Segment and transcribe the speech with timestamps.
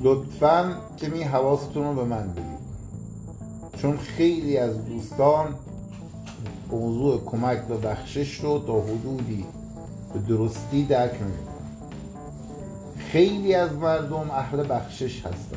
[0.00, 2.58] لطفا که می حواستون رو به من بدید.
[3.82, 5.54] چون خیلی از دوستان
[6.70, 9.44] موضوع کمک و بخشش رو تا حدودی
[10.14, 11.58] به درستی درک نمی‌کنن
[12.98, 15.56] خیلی از مردم اهل بخشش هستن.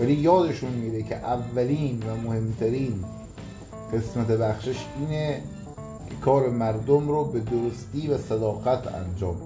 [0.00, 3.04] ولی یادشون میره که اولین و مهمترین
[3.92, 5.42] قسمت بخشش اینه
[6.08, 9.36] که کار مردم رو به درستی و صداقت انجام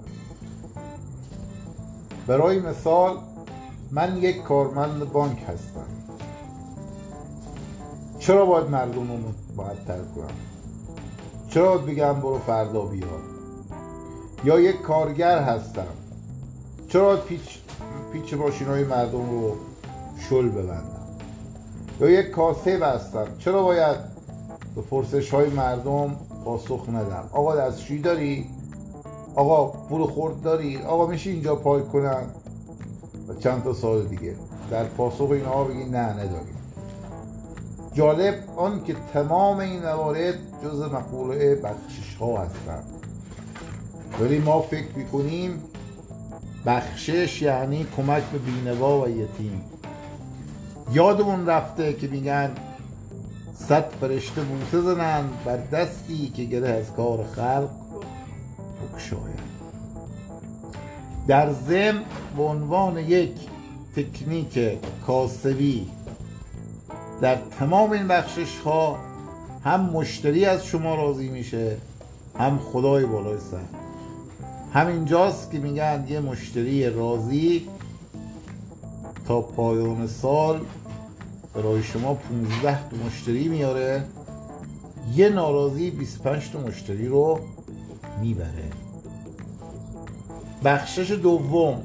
[2.27, 3.17] برای مثال
[3.93, 5.85] من یک کارمند بانک هستم.
[8.19, 9.17] چرا باید مردم رو
[9.57, 10.35] معطل کنم؟
[11.49, 13.07] چرا بگم برو فردا بیا؟
[14.43, 15.87] یا یک کارگر هستم.
[16.87, 17.59] چرا پیچ,
[18.13, 19.55] پیچ ماشین های مردم رو
[20.29, 21.07] شل ببندم؟
[21.99, 23.27] یا یک کاسب هستم.
[23.39, 23.97] چرا باید
[24.75, 28.49] به پرسش های مردم پاسخ ندم؟ آقا دستشویی داری؟
[29.35, 32.40] آقا پول خورد داری؟ آقا میشه اینجا پای کنم
[33.27, 34.35] و چند تا سال دیگه.
[34.71, 36.57] در پاسخ اینها بگی نه نداریم.
[37.93, 42.83] جالب آن که تمام این موارد جز مقوله بخشش ها هستند.
[44.19, 45.63] ولی ما فکر می‌کنیم
[46.65, 49.61] بخشش یعنی کمک به بینوا و یتیم.
[50.93, 52.51] یادمون رفته که میگن
[53.55, 57.69] صد فرشته بوسه زنن بر دستی که گره از کار خلق
[58.93, 59.60] بکشاید
[61.27, 62.01] در زم
[62.37, 63.31] به عنوان یک
[63.95, 64.59] تکنیک
[65.07, 65.87] کاسبی
[67.21, 68.97] در تمام این بخشش ها
[69.63, 71.77] هم مشتری از شما راضی میشه
[72.39, 73.57] هم خدای بالای سر.
[74.73, 77.67] همینجاست که میگن یه مشتری راضی
[79.27, 80.61] تا پایان سال
[81.55, 84.03] برای شما 15 تا مشتری میاره
[85.15, 87.39] یه ناراضی 25 تا مشتری رو
[88.21, 88.90] می‌بره.
[90.63, 91.81] بخشش دوم.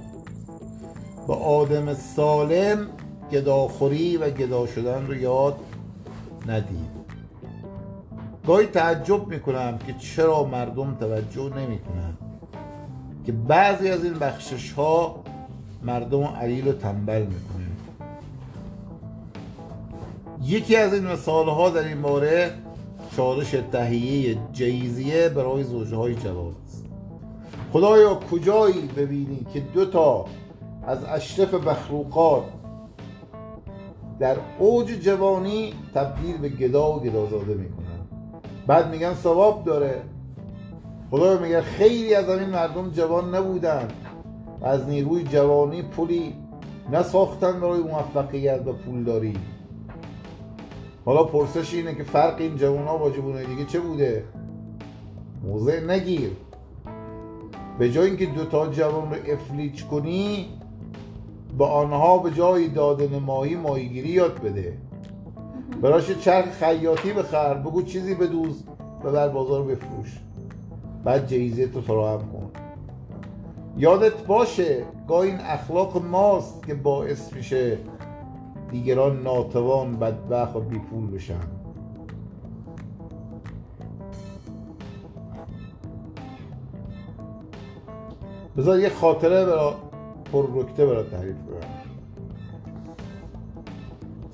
[1.27, 2.87] به آدم سالم
[3.33, 5.57] گداخوری و گدا شدن رو یاد
[6.47, 6.97] ندید.
[8.47, 12.17] گاهی تعجب می‌کنم که چرا مردم توجه نمی‌کنن
[13.27, 15.25] که بعضی از این بخشش ها
[15.83, 17.67] مردم علیل و تنبل می‌کنه
[20.43, 22.51] یکی از این مثال ها در این باره
[23.17, 26.86] چالش تهیه جیزیه برای زوجه های جوان است.
[27.73, 30.25] خدایا کجایی ببینی که دو تا
[30.87, 32.45] از اشرف مخلوقات
[34.19, 37.87] در اوج جوانی تبدیل به گدا و گدازاده می‌کنن؟
[38.67, 40.03] بعد میگن ثواب داره.
[41.11, 43.89] خدا میگه خیلی از این مردم جوان نبودن
[44.61, 46.35] و از نیروی جوانی پولی
[46.93, 49.35] نساختن برای موفقیت و پولداری.
[51.05, 54.25] حالا پرسش اینه که فرق این جوان ها با جوان دیگه چه بوده؟
[55.45, 56.31] موضع نگیر.
[57.79, 60.49] به جای اینکه دوتا جوان رو افلیچ کنی
[61.59, 64.79] به آنها به جای دادن ماهی ماهیگیری یاد بده.
[65.83, 68.65] براش چرخ خیاطی بخر بگو چیزی بدوز
[69.05, 70.19] ببر بازار بفروش.
[71.05, 72.51] بعد جایزه تو فراهم کن.
[73.77, 77.79] یادت باشه گاه این اخلاق ماست که باعث میشه
[78.71, 81.56] دیگران ناتوان بدبخ و بیپول بشن.
[88.57, 89.75] بذار یه خاطره برا
[90.33, 91.71] پر رکته برات تعریف کنم.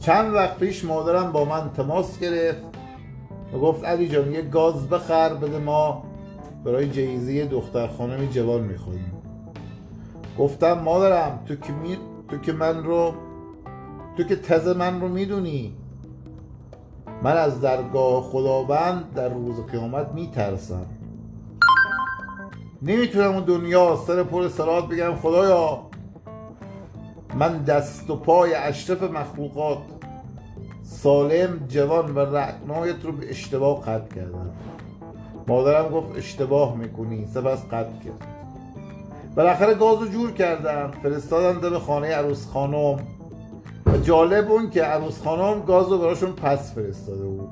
[0.00, 2.62] چند وقت پیش مادرم با من تماس گرفت
[3.54, 6.02] و گفت علی جان یه گاز بخر بده ما
[6.64, 9.12] برای جایزه دختر خانمی جوان میخواییم
[10.38, 11.96] گفتم مادرم تو که, می...
[12.28, 13.14] تو که من رو
[14.16, 15.74] تو که تز من رو می‌دونی.
[17.22, 20.86] من از درگاه خداوند در روز قیامت میترسم.
[22.82, 25.78] نمی‌تونم اون دنیا سر پر سرات بگم خدایا.
[27.34, 29.78] من دست و پای اشرف مخلوقات
[30.82, 34.50] سالم جوان و رعنایت رو به اشتباه قطع کردم.
[35.48, 38.26] مادرم گفت اشتباه می‌کنی سپس قطع کرد.
[39.36, 42.98] بالاخره گاز رو جور کردن فرستادن به خانه عروس خانم.
[43.86, 47.48] و جالب اون که عروس خانم گاز رو براشون پس فرستاده بود.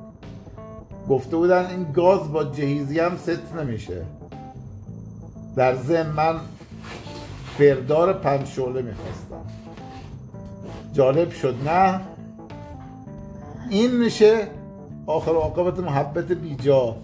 [1.09, 4.05] گفته بودن این گاز با جهیزی هم ست نمیشه.
[5.55, 6.35] در ضمن من
[7.57, 9.41] فردار پنج شعله می‌خواستم.
[10.93, 12.01] جالب شد نه؟
[13.69, 14.47] این میشه
[15.05, 16.95] آخر عاقبت محبت بیجا.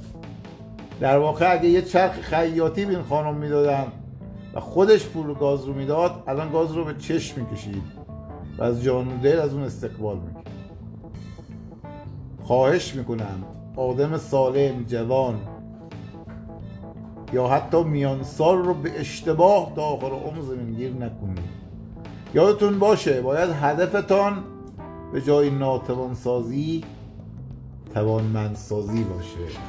[0.99, 3.85] در واقع اگه یه چرخ خیاطی به این خانم می‌دادن
[4.53, 7.83] و خودش پول گاز رو می‌داد الان گاز رو به چشم می‌کشید
[8.57, 10.53] و از جان دل از اون استقبال می‌کرد
[12.43, 13.43] خواهش می‌کنم
[13.75, 15.39] آدم سالم جوان
[17.33, 21.57] یا حتی میان سال رو به اشتباه تا آخر عمر زمین گیر نکنید
[22.33, 24.43] یادتون باشه باید هدفتان
[25.13, 26.83] به جای ناتوان سازی
[27.93, 29.59] توانمند سازی باشه.